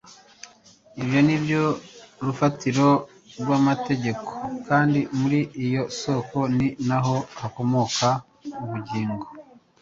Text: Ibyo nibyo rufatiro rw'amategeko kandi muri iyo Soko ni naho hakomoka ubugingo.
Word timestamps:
Ibyo 1.01 1.19
nibyo 1.25 1.63
rufatiro 2.25 2.87
rw'amategeko 3.41 4.31
kandi 4.67 4.99
muri 5.19 5.39
iyo 5.65 5.83
Soko 6.01 6.39
ni 6.57 6.67
naho 6.87 7.15
hakomoka 7.39 8.07
ubugingo. 8.63 9.25